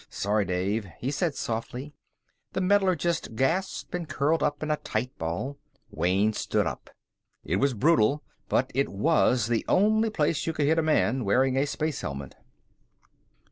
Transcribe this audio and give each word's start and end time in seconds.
"Sorry, 0.09 0.45
Dave," 0.45 0.87
he 0.97 1.11
said 1.11 1.35
softly. 1.35 1.93
The 2.53 2.59
metallurgist 2.61 3.35
gasped 3.35 3.93
and 3.93 4.09
curled 4.09 4.41
up 4.41 4.63
in 4.63 4.71
a 4.71 4.77
tight 4.77 5.15
ball. 5.19 5.59
Wayne 5.91 6.33
stood 6.33 6.65
up. 6.65 6.89
It 7.45 7.57
was 7.57 7.75
brutal, 7.75 8.23
but 8.49 8.71
it 8.73 8.89
was 8.89 9.45
the 9.45 9.63
only 9.69 10.09
place 10.09 10.47
you 10.47 10.53
could 10.53 10.65
hit 10.65 10.79
a 10.79 10.81
man 10.81 11.23
wearing 11.23 11.55
a 11.55 11.67
space 11.67 12.01
helmet. 12.01 12.33